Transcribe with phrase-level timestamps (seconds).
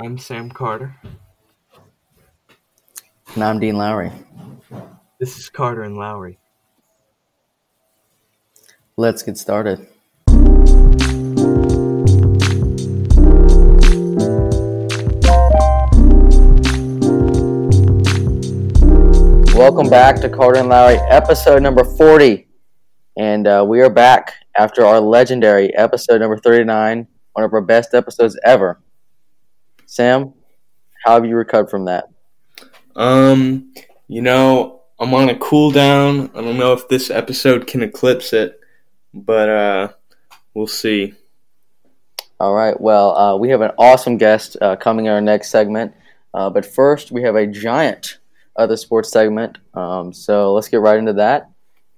[0.00, 0.94] I'm Sam Carter.
[3.34, 4.12] And I'm Dean Lowry.
[5.18, 6.38] This is Carter and Lowry.
[8.96, 9.88] Let's get started.
[19.52, 22.46] Welcome back to Carter and Lowry, episode number 40.
[23.16, 27.94] And uh, we are back after our legendary episode number 39, one of our best
[27.94, 28.80] episodes ever.
[29.90, 30.34] Sam,
[31.02, 32.10] how have you recovered from that?
[32.94, 33.72] Um,
[34.06, 36.30] you know, I'm on a cool down.
[36.34, 38.60] I don't know if this episode can eclipse it,
[39.14, 39.88] but uh,
[40.52, 41.14] we'll see.
[42.38, 42.78] All right.
[42.78, 45.94] Well, uh, we have an awesome guest uh, coming in our next segment.
[46.34, 48.18] Uh, but first, we have a giant
[48.56, 49.56] other sports segment.
[49.72, 51.50] Um, so let's get right into that.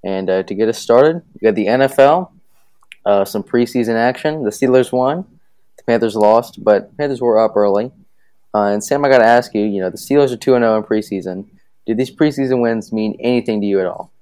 [0.04, 2.30] And uh, to get us started, we got the NFL,
[3.04, 4.44] uh, some preseason action.
[4.44, 5.39] The Steelers won,
[5.80, 7.92] the Panthers lost, but Panthers were up early.
[8.54, 10.76] Uh, and Sam, I got to ask you, you know, the Steelers are 2 0
[10.76, 11.46] in preseason.
[11.86, 14.12] Do these preseason wins mean anything to you at all?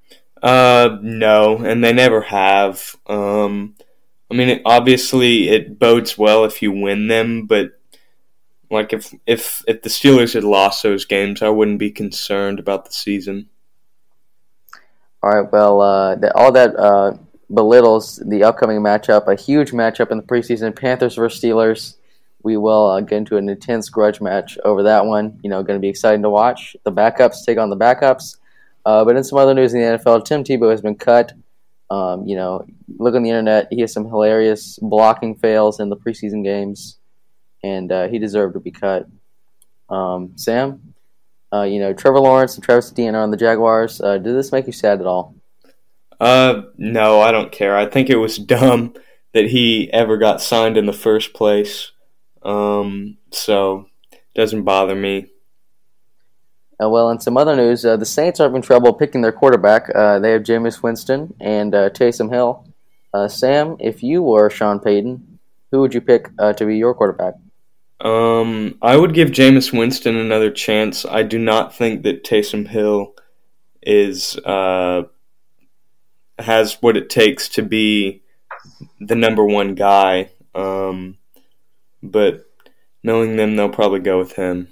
[0.42, 2.96] Uh, no, and they never have.
[3.06, 3.74] Um,
[4.30, 7.72] I mean, it, obviously, it bodes well if you win them, but
[8.70, 12.84] like if if if the Steelers had lost those games, I wouldn't be concerned about
[12.84, 13.48] the season.
[15.22, 15.50] All right.
[15.50, 17.14] Well, uh, the, all that uh,
[17.52, 19.26] belittles the upcoming matchup.
[19.26, 21.96] A huge matchup in the preseason: Panthers versus Steelers.
[22.42, 25.38] We will uh, get into an intense grudge match over that one.
[25.42, 26.76] You know, going to be exciting to watch.
[26.84, 28.36] The backups take on the backups.
[28.84, 31.32] Uh, but in some other news in the NFL, Tim Tebow has been cut.
[31.90, 32.66] Um, you know,
[32.98, 33.68] look on the internet.
[33.70, 36.98] He has some hilarious blocking fails in the preseason games,
[37.62, 39.06] and uh, he deserved to be cut.
[39.88, 40.94] Um, Sam,
[41.52, 44.00] uh, you know, Trevor Lawrence and Travis Etienne are on the Jaguars.
[44.00, 45.34] Uh, did this make you sad at all?
[46.20, 47.76] Uh, no, I don't care.
[47.76, 48.94] I think it was dumb
[49.34, 51.92] that he ever got signed in the first place.
[52.42, 53.86] Um, so
[54.34, 55.26] doesn't bother me.
[56.82, 59.90] Uh, well, in some other news, uh, the Saints are having trouble picking their quarterback.
[59.94, 62.64] Uh, they have Jameis Winston and uh, Taysom Hill.
[63.12, 65.40] Uh, Sam, if you were Sean Payton,
[65.72, 67.34] who would you pick uh, to be your quarterback?
[68.00, 71.04] Um, I would give Jameis Winston another chance.
[71.04, 73.14] I do not think that Taysom Hill
[73.82, 75.02] is uh,
[76.38, 78.22] has what it takes to be
[79.00, 80.30] the number one guy.
[80.54, 81.18] Um,
[82.02, 82.50] but
[83.02, 84.68] knowing them, they'll probably go with him.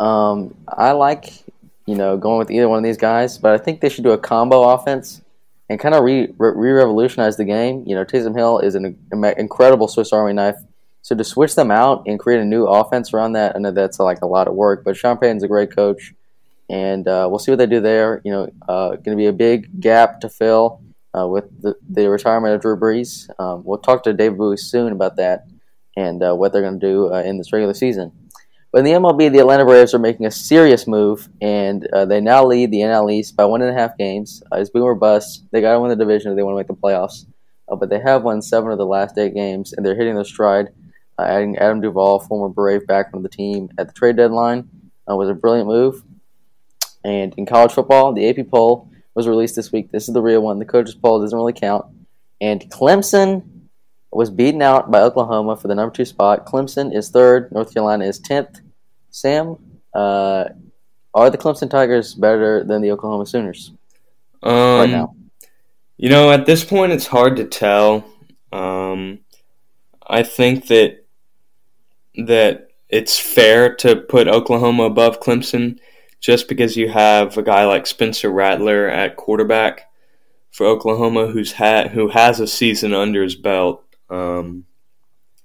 [0.00, 1.32] Um, I like,
[1.86, 4.12] you know, going with either one of these guys, but I think they should do
[4.12, 5.20] a combo offense
[5.68, 7.84] and kind of re revolutionize the game.
[7.86, 10.56] You know, Taysom Hill is an incredible Swiss Army knife.
[11.02, 13.98] So to switch them out and create a new offense around that, I know that's
[13.98, 14.84] like a lot of work.
[14.84, 16.14] But Sean Payton's a great coach,
[16.68, 18.20] and uh, we'll see what they do there.
[18.24, 20.82] You know, uh, going to be a big gap to fill
[21.18, 23.28] uh, with the, the, retirement of Drew Brees.
[23.40, 25.46] Um, we'll talk to Dave Bowie soon about that
[25.96, 28.12] and what they're going to do in this regular season.
[28.70, 32.20] But in the MLB, the Atlanta Braves are making a serious move, and uh, they
[32.20, 34.42] now lead the NL East by one and a half games.
[34.52, 35.44] Uh, it's boom bust.
[35.50, 37.24] They got to win the division if they want to make the playoffs.
[37.66, 40.24] Uh, but they have won seven of the last eight games, and they're hitting their
[40.24, 40.68] stride.
[41.18, 44.68] Adding Adam Duvall, former Brave, back from the team at the trade deadline
[45.06, 46.02] was a brilliant move.
[47.08, 49.90] And in college football, the AP poll was released this week.
[49.90, 50.58] This is the real one.
[50.58, 51.86] The coaches poll doesn't really count.
[52.38, 53.42] And Clemson
[54.12, 56.44] was beaten out by Oklahoma for the number two spot.
[56.44, 57.50] Clemson is third.
[57.50, 58.60] North Carolina is tenth.
[59.10, 59.56] Sam,
[59.94, 60.44] uh,
[61.14, 63.72] are the Clemson Tigers better than the Oklahoma Sooners
[64.42, 65.14] um, right now?
[65.96, 68.04] You know, at this point, it's hard to tell.
[68.52, 69.20] Um,
[70.06, 71.06] I think that
[72.26, 75.78] that it's fair to put Oklahoma above Clemson
[76.20, 79.90] just because you have a guy like Spencer Rattler at quarterback
[80.50, 83.84] for Oklahoma who's had who has a season under his belt.
[84.10, 84.64] Um,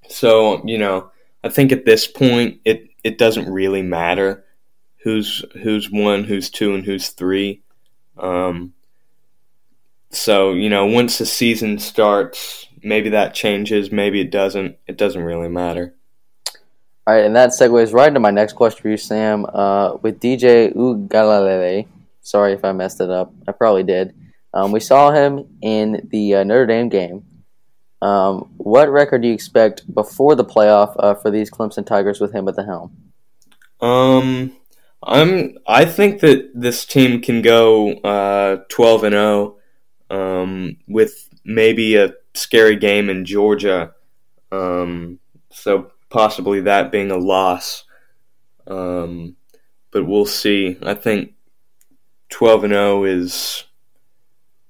[0.09, 1.11] so you know,
[1.43, 4.45] I think at this point it it doesn't really matter
[5.03, 7.61] who's who's one, who's two, and who's three.
[8.17, 8.73] Um,
[10.09, 14.77] so you know, once the season starts, maybe that changes, maybe it doesn't.
[14.87, 15.93] It doesn't really matter.
[17.05, 19.45] All right, and that segues right into my next question for you, Sam.
[19.53, 21.85] Uh, with DJ Uiagalelei,
[22.21, 23.33] sorry if I messed it up.
[23.45, 24.15] I probably did.
[24.53, 27.25] Um, we saw him in the uh, Notre Dame game.
[28.01, 32.33] Um, what record do you expect before the playoff uh, for these Clemson Tigers with
[32.33, 32.95] him at the helm?
[33.81, 34.55] Um,
[35.01, 35.57] I'm.
[35.67, 39.57] I think that this team can go uh, twelve and zero,
[40.09, 43.93] oh, um, with maybe a scary game in Georgia.
[44.51, 45.19] Um,
[45.51, 47.83] so possibly that being a loss.
[48.67, 49.35] Um,
[49.91, 50.77] but we'll see.
[50.81, 51.33] I think
[52.29, 53.65] 12 and 0 is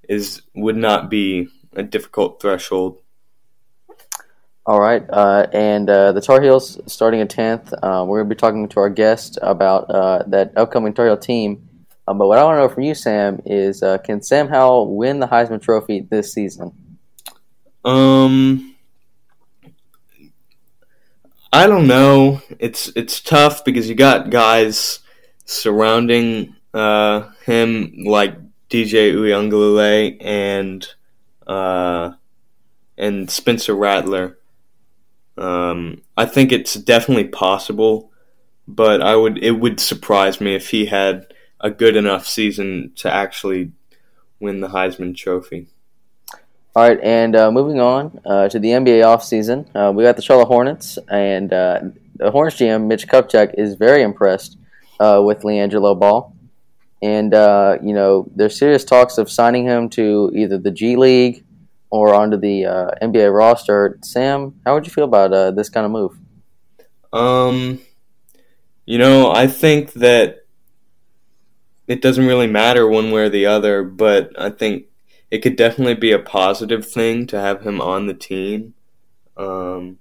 [0.10, 3.00] is would not be a difficult threshold.
[4.66, 7.74] All right, uh, and uh, the Tar Heels starting in tenth.
[7.74, 11.18] Uh, we're going to be talking to our guest about uh, that upcoming Tar Heel
[11.18, 11.68] team.
[12.08, 14.96] Um, but what I want to know from you, Sam, is uh, can Sam Howell
[14.96, 16.72] win the Heisman Trophy this season?
[17.84, 18.73] Um,
[21.54, 22.42] I don't know.
[22.58, 25.02] It's it's tough because you got guys
[25.46, 28.36] surrounding uh, him like
[28.72, 30.88] DJ Uiagalelei and
[31.46, 32.14] uh,
[32.98, 34.40] and Spencer Rattler.
[35.38, 38.12] Um, I think it's definitely possible,
[38.68, 43.14] but I would it would surprise me if he had a good enough season to
[43.14, 43.74] actually
[44.40, 45.68] win the Heisman Trophy.
[46.76, 50.24] All right, and uh, moving on uh, to the NBA offseason, uh, we got the
[50.24, 51.82] Charlotte Hornets, and uh,
[52.16, 54.58] the Hornets GM, Mitch Kupchak, is very impressed
[55.00, 56.36] uh, with LiAngelo Ball.
[57.04, 61.46] And, uh, you know, there's serious talks of signing him to either the G League
[61.92, 62.64] or onto the
[63.04, 64.00] NBA roster.
[64.02, 66.18] Sam, how would you feel about this kind of move?
[67.12, 67.82] Um,
[68.88, 70.48] you know, I think that
[71.88, 74.86] it doesn't really matter one way or the other, but I think
[75.34, 78.76] it could definitely be a positive thing to have him on the team.
[79.36, 79.98] Um,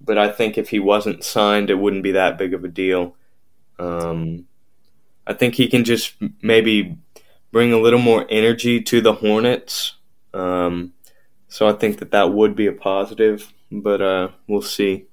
[0.00, 3.14] but I think if he wasn't signed, it wouldn't be that big of a deal.
[3.78, 4.46] Um,
[5.26, 6.96] I think he can just maybe
[7.50, 9.96] bring a little more energy to the Hornets.
[10.32, 10.94] Um,
[11.48, 15.04] so I think that that would be a positive, but uh, we'll see.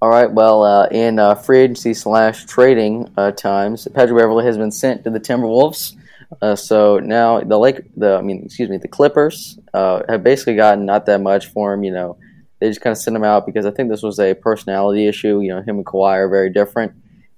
[0.00, 0.30] All right.
[0.30, 5.02] Well, uh, in uh, free agency slash trading uh, times, Patrick Beverley has been sent
[5.02, 5.96] to the Timberwolves.
[6.40, 10.56] Uh, so now the Lake, the I mean, excuse me, the Clippers uh, have basically
[10.56, 11.82] gotten not that much for him.
[11.82, 12.18] You know,
[12.60, 15.40] they just kind of sent him out because I think this was a personality issue.
[15.40, 16.92] You know, him and Kawhi are very different,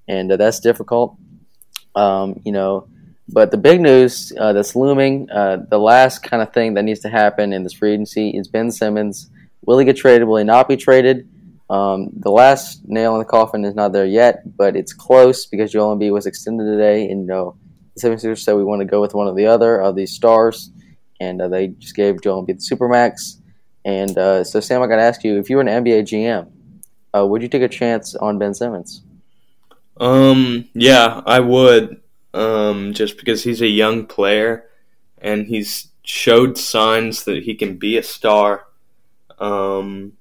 [0.08, 1.16] and uh, that's difficult.
[1.94, 2.88] Um, you know,
[3.28, 7.00] but the big news uh, that's looming, uh, the last kind of thing that needs
[7.00, 9.30] to happen in this free agency is Ben Simmons.
[9.64, 10.28] Will he get traded?
[10.28, 11.28] Will he not be traded?
[11.70, 15.72] Um, the last nail in the coffin is not there yet, but it's close because
[15.72, 17.56] Joel Embiid was extended today, and you know
[17.94, 20.70] the 76ers said we want to go with one or the other of these stars,
[21.20, 23.38] and uh, they just gave Joel Embiid the Supermax.
[23.84, 26.50] And uh, so, Sam, I got to ask you, if you were an NBA GM,
[27.16, 29.02] uh, would you take a chance on Ben Simmons?
[29.98, 32.00] Um, yeah, I would.
[32.34, 34.64] Um, just because he's a young player
[35.18, 38.66] and he's showed signs that he can be a star.
[39.38, 40.14] Um,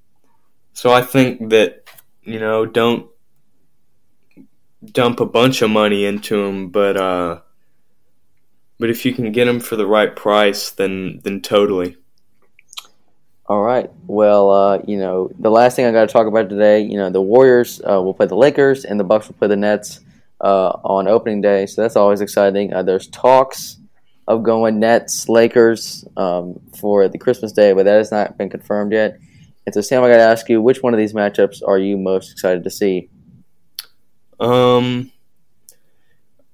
[0.73, 1.85] so I think that
[2.23, 3.07] you know don't
[4.83, 7.41] dump a bunch of money into him, but uh,
[8.81, 11.95] but if you can get them for the right price, then then totally.
[13.45, 13.91] All right.
[14.07, 17.11] Well, uh, you know, the last thing I got to talk about today, you know,
[17.11, 19.99] the Warriors uh, will play the Lakers and the Bucks will play the Nets
[20.39, 22.73] uh, on opening day, so that's always exciting.
[22.73, 23.77] Uh, there's talks
[24.27, 28.93] of going Nets Lakers um, for the Christmas day, but that has not been confirmed
[28.93, 29.19] yet.
[29.67, 31.97] And so, Sam, I got to ask you, which one of these matchups are you
[31.97, 33.09] most excited to see?
[34.39, 35.11] Um,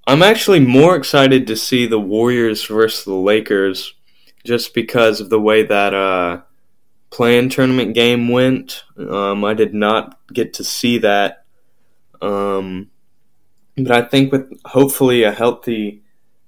[0.07, 3.93] I'm actually more excited to see the Warriors versus the Lakers
[4.45, 6.43] just because of the way that uh,
[7.09, 8.85] play-in tournament game went.
[8.97, 11.43] Um, I did not get to see that.
[12.21, 12.89] Um,
[13.75, 16.03] but I think with hopefully a healthy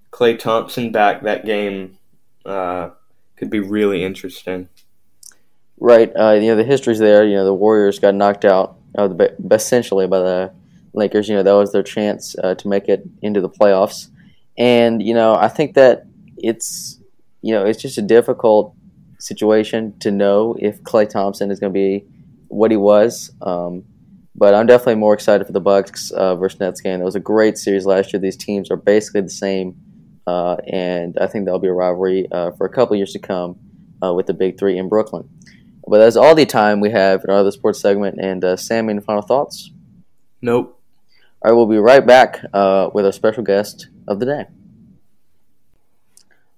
[0.10, 1.98] Klay Thompson back, that game
[2.46, 2.92] uh,
[3.36, 4.70] could be really interesting.
[5.78, 6.10] Right.
[6.16, 7.26] Uh, you know, the history's there.
[7.26, 10.54] You know, the Warriors got knocked out the, essentially by the
[10.94, 14.10] Lakers, you know, that was their chance uh, to make it into the playoffs.
[14.58, 16.04] And, you know, I think that
[16.38, 17.00] it's,
[17.42, 18.76] you know, it's just a difficult
[19.20, 22.06] situation to know if Klay Thompson is going to be
[22.48, 23.32] what he was.
[23.42, 23.86] Um,
[24.36, 27.02] but I'm definitely more excited for the Bucks uh, versus Nets game.
[27.02, 28.22] It was a great series last year.
[28.22, 29.76] These teams are basically the same,
[30.28, 33.58] uh, and I think there'll be a rivalry uh, for a couple years to come
[34.02, 35.28] uh, with the Big Three in Brooklyn.
[35.86, 38.20] But that's all the time we have in our other sports segment.
[38.22, 39.72] And uh, Sam, any final thoughts?
[40.42, 40.79] Nope.
[41.42, 44.44] All right, we'll be right back uh, with our special guest of the day.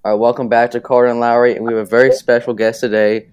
[0.04, 2.80] All right, welcome back to Carter and Lowry, and we have a very special guest
[2.80, 3.30] today,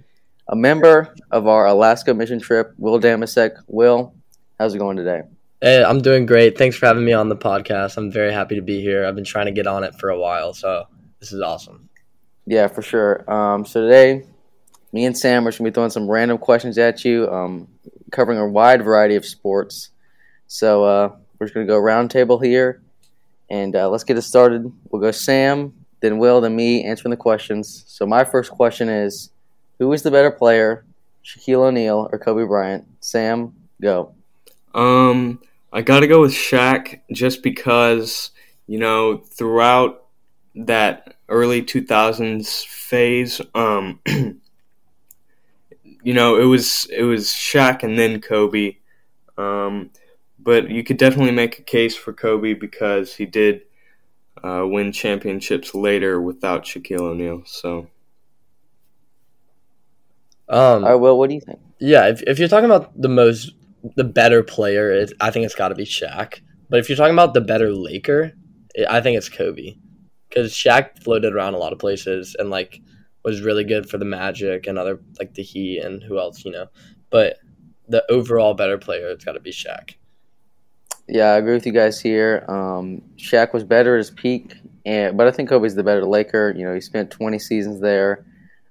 [0.46, 3.62] a member of our Alaska mission trip, Will Damasek.
[3.66, 4.14] Will,
[4.58, 5.22] how's it going today?
[5.62, 6.58] Hey, I'm doing great.
[6.58, 7.96] Thanks for having me on the podcast.
[7.96, 9.06] I'm very happy to be here.
[9.06, 10.84] I've been trying to get on it for a while, so
[11.18, 11.88] this is awesome.
[12.44, 13.24] Yeah, for sure.
[13.30, 14.26] Um, so today,
[14.92, 17.68] me and Sam are going to be throwing some random questions at you, um,
[18.12, 19.88] covering a wide variety of sports.
[20.46, 22.82] So uh, we're just to go round table here,
[23.50, 24.70] and uh, let's get it started.
[24.90, 27.84] We'll go Sam, then Will, then me answering the questions.
[27.86, 29.30] So my first question is,
[29.78, 30.84] who is the better player,
[31.24, 32.86] Shaquille O'Neal or Kobe Bryant?
[33.00, 34.14] Sam, go.
[34.74, 35.40] Um,
[35.72, 38.30] I got to go with Shaq just because
[38.66, 40.04] you know throughout
[40.54, 44.40] that early 2000s phase, um, you
[46.14, 48.76] know, it was it was Shaq and then Kobe.
[49.36, 49.90] Um,
[50.48, 53.64] but you could definitely make a case for Kobe because he did
[54.42, 57.42] uh, win championships later without Shaquille O'Neal.
[57.44, 57.90] So,
[60.48, 61.58] um, All right, well, what do you think?
[61.80, 63.52] Yeah, if if you're talking about the most
[63.94, 66.40] the better player, it, I think it's got to be Shaq.
[66.70, 68.32] But if you're talking about the better Laker,
[68.74, 69.74] it, I think it's Kobe
[70.30, 72.80] because Shaq floated around a lot of places and like
[73.22, 76.52] was really good for the Magic and other like the Heat and who else you
[76.52, 76.68] know.
[77.10, 77.36] But
[77.86, 79.96] the overall better player, it's got to be Shaq.
[81.08, 82.44] Yeah, I agree with you guys here.
[82.48, 86.52] Um, Shaq was better at his peak, and but I think Kobe's the better Laker.
[86.56, 88.24] You know, he spent 20 seasons there.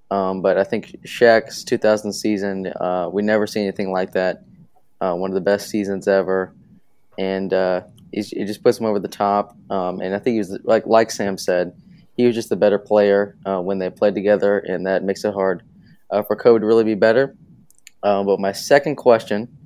[0.10, 4.44] Um, but I think Shaq's 2000 season, uh, we never see anything like that.
[5.02, 6.54] Uh, one of the best seasons ever,
[7.18, 7.82] and uh,
[8.14, 9.58] it just puts him over the top.
[9.70, 11.74] Um, and I think he was like like Sam said,
[12.16, 15.34] he was just the better player uh, when they played together, and that makes it
[15.34, 15.64] hard
[16.12, 17.36] uh, for Kobe to really be better.
[18.04, 19.57] Um, but my second question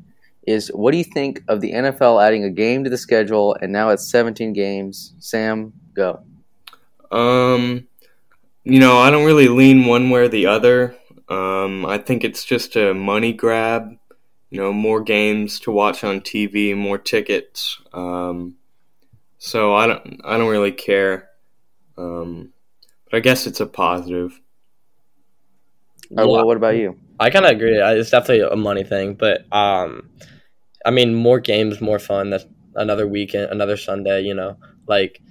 [0.44, 3.72] is, what do you think of the NFL adding a game to the schedule, and
[3.72, 5.14] now it's 17 games?
[5.20, 6.22] Sam, go.
[7.12, 7.88] Um,
[8.64, 10.96] you know, I don't really lean one way or the other.
[11.30, 13.98] Um, I think it's just a money grab.
[14.50, 17.80] You know, more games to watch on TV, more tickets.
[17.94, 18.58] Um,
[19.38, 21.30] so I don't, I don't really care.
[21.98, 22.52] Um,
[23.10, 24.40] but I guess it's a positive.
[26.10, 27.00] Well, what about you?
[27.22, 27.78] I kind of agree.
[27.78, 30.10] It's definitely a money thing, but um,
[30.84, 32.32] I mean, more games, more fun.
[32.32, 34.22] That's another weekend, another Sunday.
[34.22, 35.22] You know, like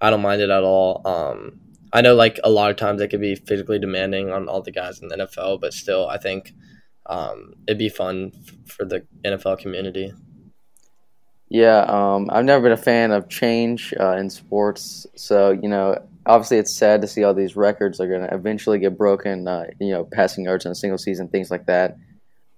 [0.00, 1.06] I don't mind it at all.
[1.06, 1.60] Um,
[1.92, 4.72] I know like a lot of times it could be physically demanding on all the
[4.72, 6.52] guys in the NFL, but still, I think
[7.06, 10.12] um, it'd be fun f- for the NFL community.
[11.48, 15.96] Yeah, um, I've never been a fan of change uh, in sports, so you know,
[16.26, 19.46] obviously it's sad to see all these records are going to eventually get broken.
[19.46, 21.96] Uh, you know, passing yards in a single season, things like that.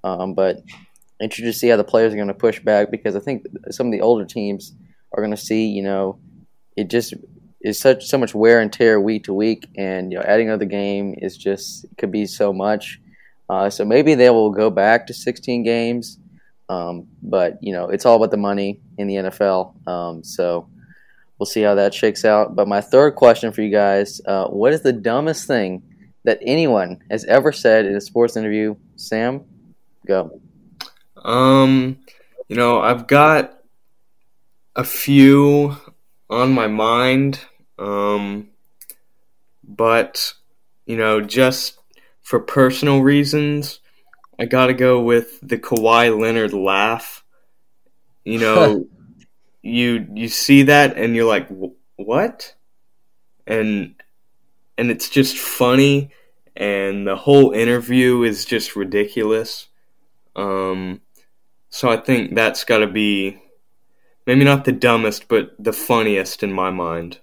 [0.05, 0.63] Um, but
[1.21, 3.87] interested to see how the players are going to push back because I think some
[3.87, 4.75] of the older teams
[5.13, 6.19] are going to see, you know,
[6.77, 7.15] it just
[7.61, 10.65] is such so much wear and tear week to week, and you know, adding another
[10.65, 13.01] game is just could be so much.
[13.51, 16.19] Uh, so maybe they will go back to 16 games,
[16.69, 19.89] um, but you know, it's all about the money in the NFL.
[19.89, 20.69] Um, so
[21.39, 22.55] we'll see how that shakes out.
[22.55, 25.83] But my third question for you guys: uh, What is the dumbest thing
[26.25, 28.77] that anyone has ever said in a sports interview?
[28.97, 29.45] Sam,
[30.07, 30.41] go.
[31.17, 31.99] Um,
[32.49, 33.61] you know, I've got
[34.77, 35.77] a few
[36.31, 37.41] on my mind,
[37.79, 38.49] um,
[39.65, 40.35] but
[40.87, 41.79] you know, just
[42.23, 43.81] for personal reasons,
[44.39, 47.25] I got to go with the Kawhi Leonard laugh.
[48.25, 48.87] You know,
[49.69, 51.49] you you see that and you're like,
[51.97, 52.55] what?
[53.47, 53.95] And
[54.79, 56.11] and it's just funny,
[56.57, 59.69] and the whole interview is just ridiculous.
[60.37, 61.03] Um,
[61.71, 63.43] so I think that's got to be
[64.27, 67.21] maybe not the dumbest, but the funniest in my mind.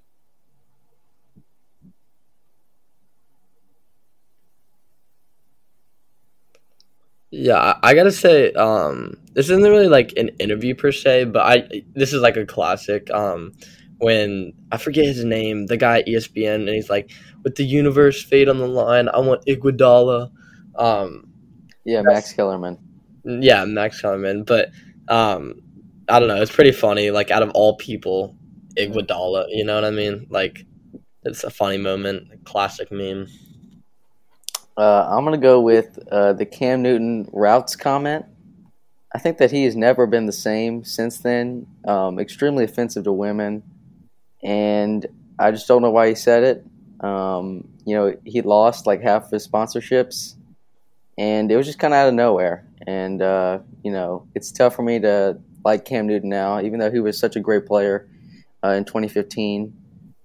[7.32, 11.84] Yeah, I gotta say, um, this isn't really like an interview per se, but I
[11.94, 13.10] this is like a classic.
[13.12, 13.51] Um,
[14.00, 17.12] when I forget his name, the guy at ESPN, and he's like,
[17.44, 20.32] "With the universe fate on the line, I want Iguodala."
[20.75, 21.32] Um,
[21.86, 22.80] yeah, Max Kellerman
[23.25, 24.44] yeah, Max Kellerman.
[24.44, 24.72] But
[25.08, 25.62] um,
[26.08, 26.42] I don't know.
[26.42, 27.12] It's pretty funny.
[27.12, 28.36] Like out of all people,
[28.77, 29.48] Iguodala.
[29.50, 30.27] You know what I mean?
[30.30, 30.65] Like
[31.24, 33.27] it's a funny moment, a classic meme.
[34.77, 38.25] Uh, I'm gonna go with uh, the Cam Newton routes comment.
[39.16, 41.68] I think that he has never been the same since then.
[41.88, 43.64] Um, extremely offensive to women,
[44.44, 45.06] and
[45.40, 46.66] I just don't know why he said it.
[47.00, 50.36] Um, you know, he lost like half of his sponsorships,
[51.18, 52.68] and it was just kind of out of nowhere.
[52.86, 56.92] And uh, you know, it's tough for me to like Cam Newton now, even though
[56.92, 58.10] he was such a great player
[58.66, 59.74] uh, in 2015.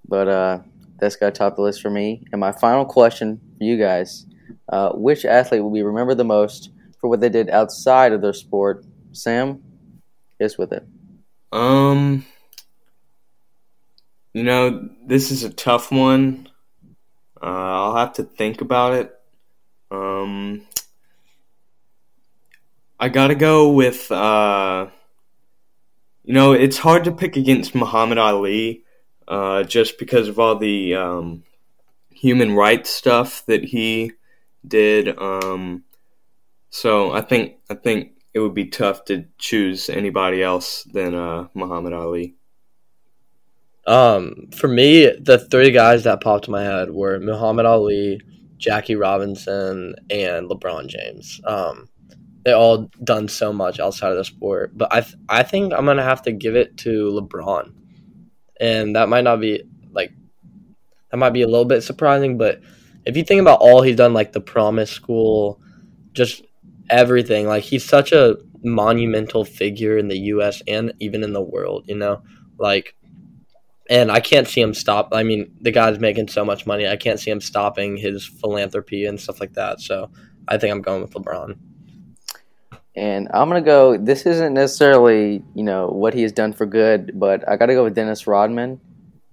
[0.09, 0.59] But uh,
[0.99, 2.25] that's got to top the list for me.
[2.33, 4.27] And my final question for you guys:
[4.69, 8.33] uh, Which athlete will be remembered the most for what they did outside of their
[8.33, 8.85] sport?
[9.12, 9.62] Sam,
[10.38, 10.87] is with it.
[11.52, 12.25] Um,
[14.33, 16.49] you know, this is a tough one.
[17.42, 19.14] Uh, I'll have to think about it.
[19.90, 20.62] Um,
[22.99, 24.88] I gotta go with, uh,
[26.23, 28.85] you know, it's hard to pick against Muhammad Ali
[29.26, 31.42] uh, just because of all the um,
[32.11, 34.12] human rights stuff that he
[34.66, 35.19] did.
[35.19, 35.85] Um,
[36.71, 41.49] so I think I think it would be tough to choose anybody else than uh,
[41.55, 42.37] Muhammad Ali.
[43.87, 48.21] Um, for me, the three guys that popped in my head were Muhammad Ali,
[48.57, 51.41] Jackie Robinson, and LeBron James.
[51.45, 51.89] Um,
[52.45, 55.87] they all done so much outside of the sport, but I th- I think I'm
[55.87, 57.73] gonna have to give it to LeBron,
[58.61, 60.12] and that might not be like
[61.11, 62.61] that might be a little bit surprising, but
[63.05, 65.61] if you think about all he's done, like the Promise School,
[66.12, 66.43] just
[66.91, 70.63] everything, like he's such a monumental figure in the U.S.
[70.69, 72.23] and even in the world, you know,
[72.59, 72.95] like
[73.89, 75.09] and I can't see him stop.
[75.13, 76.87] I mean, the guy's making so much money.
[76.87, 79.81] I can't see him stopping his philanthropy and stuff like that.
[79.81, 80.11] So
[80.47, 81.59] I think I'm going with LeBron.
[82.95, 83.97] And I'm gonna go.
[83.97, 87.75] This isn't necessarily you know what he has done for good, but I got to
[87.75, 88.81] go with Dennis Rodman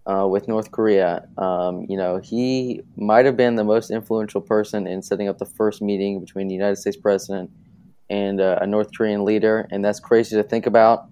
[0.08, 1.28] uh, with North Korea.
[1.38, 5.46] Um, you know, he might have been the most influential person in setting up the
[5.46, 7.52] first meeting between the United States president
[8.10, 11.08] and uh, a North Korean leader, and that's crazy to think about.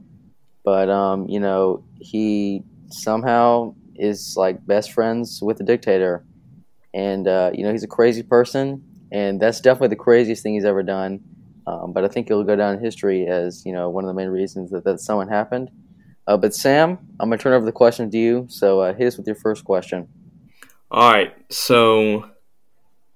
[0.63, 6.23] But um, you know, he somehow is like best friends with the dictator,
[6.93, 10.65] and uh, you know he's a crazy person, and that's definitely the craziest thing he's
[10.65, 11.19] ever done.
[11.67, 14.13] Um, but I think it'll go down in history as you know one of the
[14.13, 15.69] main reasons that that someone happened.
[16.27, 18.45] Uh, but Sam, I'm gonna turn over the question to you.
[18.49, 20.07] So uh, hit us with your first question.
[20.91, 22.29] All right, so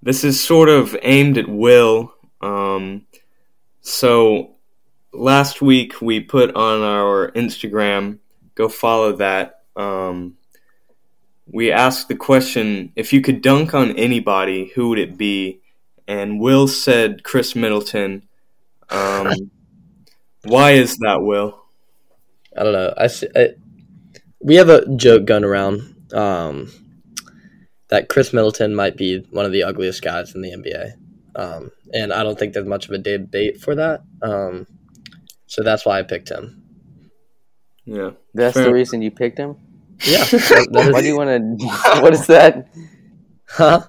[0.01, 2.13] this is sort of aimed at Will.
[2.41, 3.05] Um,
[3.81, 4.55] so
[5.13, 8.19] last week we put on our Instagram.
[8.55, 10.35] Go follow that um,
[11.51, 15.61] we asked the question if you could dunk on anybody, who would it be?
[16.07, 18.27] And Will said Khris Middleton.
[18.89, 19.31] Um,
[20.43, 21.58] why is that, Will?
[22.59, 22.93] I don't know.
[22.97, 23.49] I, I,
[24.41, 26.71] we have a joke going around um,
[27.87, 30.93] that Khris Middleton might be one of the ugliest guys in the NBA,
[31.41, 34.01] um, and I don't think there's much of a debate for that.
[34.21, 34.67] Um,
[35.47, 36.61] so that's why I picked him.
[37.85, 38.65] Yeah, that's Fair.
[38.65, 39.55] the reason you picked him.
[40.03, 40.23] Yeah.
[40.69, 41.67] Why do you want to?
[42.01, 42.67] What is that?
[43.47, 43.85] Huh?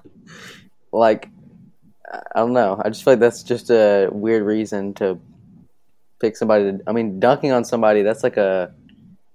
[0.91, 1.29] Like,
[2.11, 2.81] I don't know.
[2.83, 5.19] I just feel like that's just a weird reason to
[6.21, 6.71] pick somebody.
[6.71, 8.73] To, I mean, dunking on somebody that's like a,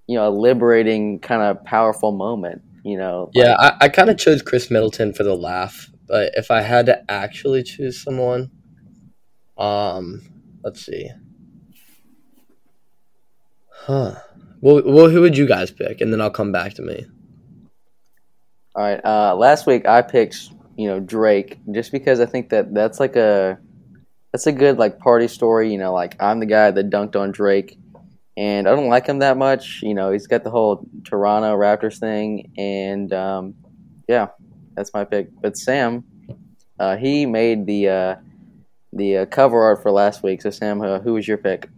[0.06, 2.62] you know, a liberating kind of powerful moment.
[2.84, 3.30] You know.
[3.34, 6.60] Like, yeah, I, I kind of chose Khris Middleton for the laugh, but if I
[6.60, 8.50] had to actually choose someone,
[9.58, 10.22] um,
[10.62, 11.10] let's see.
[13.68, 14.14] Huh.
[14.60, 17.06] Well, well, who would you guys pick, and then I'll come back to me.
[18.74, 19.00] All right.
[19.04, 23.16] Uh, last week I picked you know Drake just because I think that that's like
[23.16, 23.58] a
[24.36, 25.72] that's a good like party story.
[25.72, 27.78] You know, like I'm the guy that dunked on Drake,
[28.36, 29.80] and I don't like him that much.
[29.82, 33.54] You know, he's got the whole Toronto Raptors thing, and um,
[34.06, 34.28] yeah,
[34.74, 35.28] that's my pick.
[35.40, 36.04] But Sam,
[36.78, 38.16] uh, he made the uh,
[38.92, 40.42] the uh, cover art for last week.
[40.42, 41.70] So Sam, uh, who was your pick?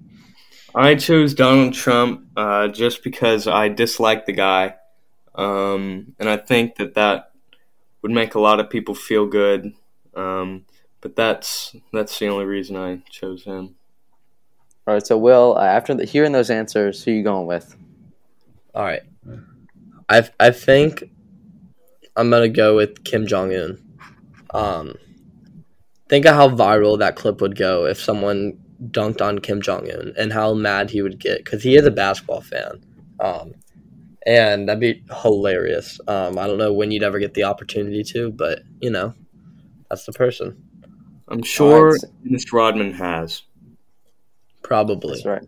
[0.75, 4.75] I chose Donald Trump uh, just because I dislike the guy,
[5.37, 7.31] um, and I think that that
[8.03, 9.75] would make a lot of people feel good.
[10.17, 10.65] Um,
[11.01, 13.77] but that's that's the only reason I chose him.
[14.87, 17.77] All right, so Will, uh, after the, hearing those answers, who are you going with?
[18.75, 19.03] All right,
[20.09, 21.05] I I think
[22.17, 23.83] I'm gonna go with Kim Jong Un.
[24.51, 24.95] Um,
[26.09, 28.59] think of how viral that clip would go if someone
[28.91, 31.91] dunked on Kim Jong Un and how mad he would get because he is a
[31.91, 32.85] basketball fan.
[33.21, 33.55] Um,
[34.27, 36.01] and that'd be hilarious.
[36.07, 39.15] Um, I don't know when you'd ever get the opportunity to, but you know,
[39.89, 40.68] that's the person.
[41.31, 42.01] I'm sure right.
[42.25, 42.55] Mr.
[42.55, 43.43] Rodman has.
[44.63, 45.15] Probably.
[45.15, 45.43] That's right.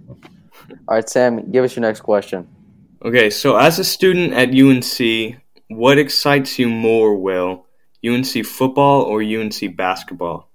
[0.88, 2.49] All right, Sam, give us your next question.
[3.03, 7.66] Okay, so as a student at UNC, what excites you more, Will?
[8.07, 10.49] UNC football or UNC basketball?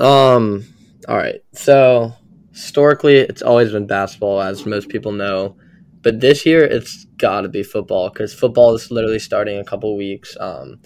[0.00, 0.64] Um.
[1.08, 1.42] All right.
[1.52, 2.12] So
[2.52, 5.56] historically, it's always been basketball, as most people know.
[6.02, 9.64] But this year, it's got to be football because football is literally starting in a
[9.64, 10.36] couple weeks.
[10.38, 10.80] Um,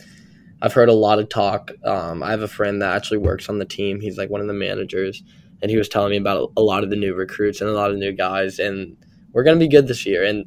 [0.61, 1.71] I've heard a lot of talk.
[1.85, 4.01] Um, I have a friend that actually works on the team.
[4.01, 5.23] He's like one of the managers,
[5.63, 7.91] and he was telling me about a lot of the new recruits and a lot
[7.91, 8.59] of new guys.
[8.59, 8.97] And
[9.33, 10.25] we're gonna be good this year.
[10.25, 10.45] And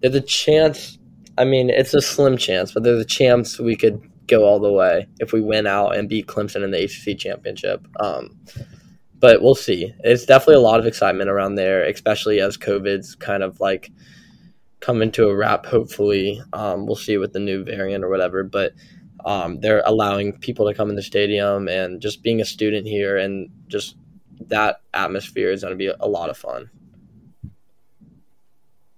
[0.00, 0.98] there's a chance.
[1.38, 4.72] I mean, it's a slim chance, but there's a chance we could go all the
[4.72, 7.86] way if we win out and beat Clemson in the ACC championship.
[8.00, 8.38] Um,
[9.18, 9.94] but we'll see.
[10.00, 13.90] It's definitely a lot of excitement around there, especially as COVID's kind of like
[14.80, 15.66] coming to a wrap.
[15.66, 18.42] Hopefully, um, we'll see with the new variant or whatever.
[18.42, 18.72] But
[19.26, 23.18] um, they're allowing people to come in the stadium and just being a student here
[23.18, 23.96] and just
[24.46, 26.70] that atmosphere is going to be a lot of fun.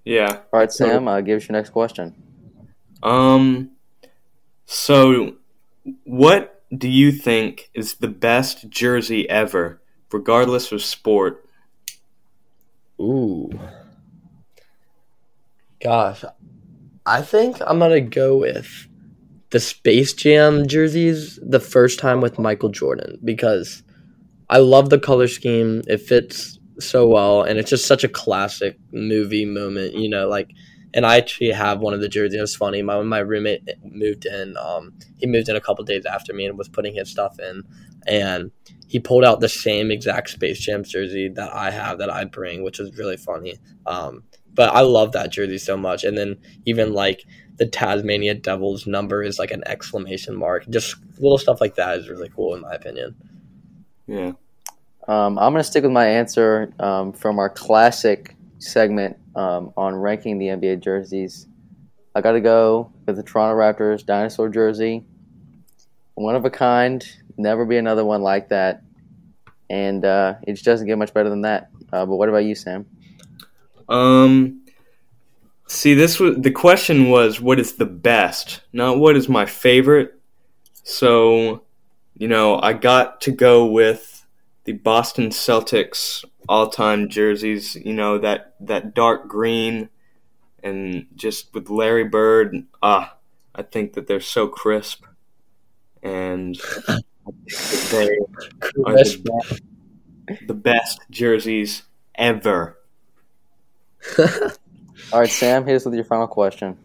[0.04, 0.40] Yeah.
[0.52, 1.08] All right, Sam.
[1.08, 2.14] Uh, give us your next question.
[3.02, 3.70] Um,
[4.66, 5.36] so,
[6.04, 9.80] what do you think is the best jersey ever,
[10.12, 11.48] regardless of sport?
[13.00, 13.50] Ooh.
[15.80, 16.24] Gosh,
[17.06, 18.87] I think I'm gonna go with
[19.50, 23.82] the Space Jam jerseys the first time with Michael Jordan because
[24.50, 25.82] I love the color scheme.
[25.86, 29.94] It fits so well, and it's just such a classic movie moment.
[29.94, 30.50] You know, like,
[30.94, 32.38] and I actually have one of the jerseys.
[32.38, 32.82] It was funny.
[32.82, 34.56] My my roommate moved in.
[34.56, 37.62] Um, he moved in a couple days after me and was putting his stuff in,
[38.06, 38.50] and
[38.86, 42.62] he pulled out the same exact Space Jam jersey that I have that I bring,
[42.62, 43.58] which was really funny.
[43.86, 47.24] Um, but I love that jersey so much, and then even like
[47.58, 50.68] the Tasmanian Devil's number is like an exclamation mark.
[50.68, 53.14] Just little stuff like that is really cool in my opinion.
[54.06, 54.32] Yeah.
[55.06, 59.94] Um, I'm going to stick with my answer um, from our classic segment um, on
[59.94, 61.46] ranking the NBA jerseys.
[62.14, 65.04] I got to go with the Toronto Raptors dinosaur jersey.
[66.14, 67.04] One of a kind.
[67.36, 68.82] Never be another one like that.
[69.70, 71.70] And uh, it just doesn't get much better than that.
[71.92, 72.86] Uh, but what about you, Sam?
[73.88, 74.57] Um,
[75.68, 80.18] see, this was the question was what is the best, not what is my favorite.
[80.82, 81.62] So,
[82.16, 84.26] you know, I got to go with
[84.64, 87.76] the Boston Celtics all-time jerseys.
[87.76, 89.90] You know that that dark green,
[90.62, 92.64] and just with Larry Bird.
[92.82, 93.16] Ah,
[93.54, 95.04] I think that they're so crisp,
[96.02, 96.58] and
[97.90, 98.08] they
[98.86, 99.60] are the best,
[100.46, 101.82] the best jerseys
[102.14, 102.78] ever.
[105.12, 106.76] All right, Sam, here's your final question.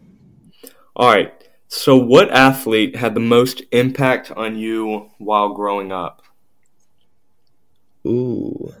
[0.96, 1.32] All right.
[1.68, 6.22] So, what athlete had the most impact on you while growing up?
[8.06, 8.72] Ooh.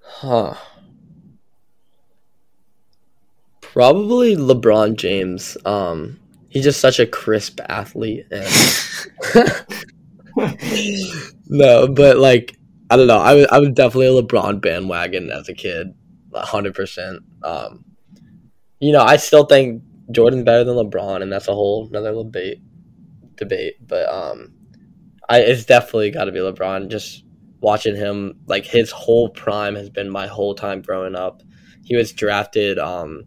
[0.00, 0.54] Huh.
[3.60, 5.56] Probably LeBron James.
[5.64, 8.46] Um, he's just such a crisp athlete, and
[11.48, 12.58] no, but like
[12.90, 13.18] I don't know.
[13.18, 15.94] I was I was definitely a LeBron bandwagon as a kid,
[16.34, 17.22] hundred percent.
[17.42, 17.84] Um,
[18.80, 22.60] you know, I still think Jordan's better than LeBron, and that's a whole another debate.
[23.36, 24.52] Debate, but um,
[25.28, 26.88] I it's definitely got to be LeBron.
[26.90, 27.24] Just
[27.60, 31.42] watching him, like his whole prime has been my whole time growing up.
[31.84, 33.24] He was drafted um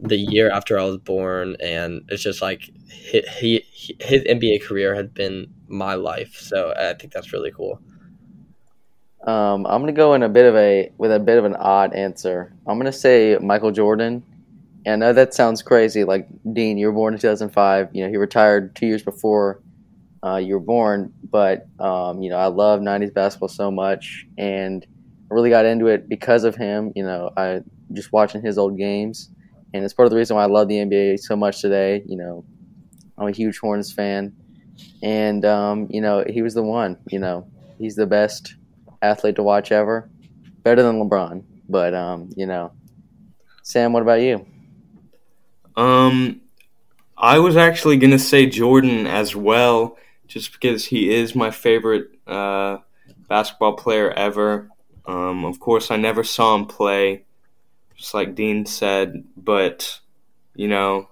[0.00, 3.64] the year after I was born, and it's just like he, he
[4.00, 6.36] his NBA career has been my life.
[6.36, 7.80] So I think that's really cool.
[9.26, 11.94] Um, I'm gonna go in a bit of a with a bit of an odd
[11.94, 12.52] answer.
[12.66, 14.24] I'm gonna say Michael Jordan.
[14.84, 16.02] And I know that sounds crazy.
[16.02, 17.90] Like Dean, you were born in 2005.
[17.92, 19.62] You know, he retired two years before
[20.24, 21.12] uh, you were born.
[21.30, 24.84] But um, you know, I love '90s basketball so much, and
[25.30, 26.92] I really got into it because of him.
[26.96, 27.60] You know, I
[27.92, 29.30] just watching his old games,
[29.72, 32.02] and it's part of the reason why I love the NBA so much today.
[32.06, 32.44] You know,
[33.18, 34.34] I'm a huge Hornets fan,
[35.00, 36.98] and um, you know, he was the one.
[37.08, 37.46] You know,
[37.78, 38.56] he's the best
[39.02, 40.08] athlete to watch ever,
[40.62, 41.42] better than LeBron.
[41.68, 42.72] But um, you know,
[43.62, 44.46] Sam, what about you?
[45.76, 46.40] Um,
[47.18, 52.78] I was actually gonna say Jordan as well, just because he is my favorite uh,
[53.28, 54.70] basketball player ever.
[55.06, 57.24] Um, of course, I never saw him play,
[57.96, 60.00] just like Dean said, but
[60.54, 61.08] you know,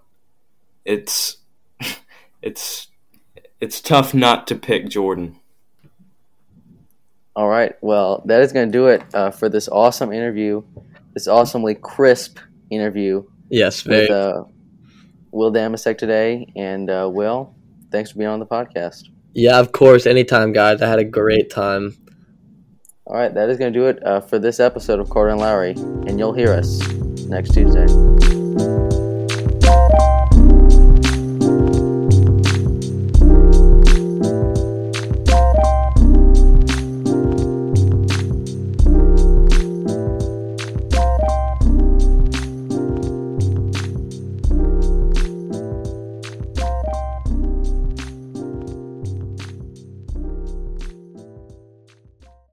[0.85, 1.39] it's
[2.43, 2.89] it's
[3.61, 5.40] it's tough not to pick Jordan.
[7.41, 7.75] All right.
[7.81, 10.63] Well, that is going to do it uh, for this awesome interview,
[11.15, 14.03] this awesomely crisp interview Yes, very.
[14.03, 14.45] with uh,
[15.33, 16.53] Will Damasek today.
[16.55, 17.55] And uh, Will,
[17.91, 19.05] thanks for being on the podcast.
[19.33, 20.05] yeah, of course.
[20.07, 20.83] Anytime, guys.
[20.83, 21.97] I had a great time.
[23.07, 23.33] All right.
[23.33, 25.71] That is going to do it uh, for this episode of Carter and Lowry.
[26.07, 26.87] And you'll hear us
[27.25, 28.40] next Tuesday.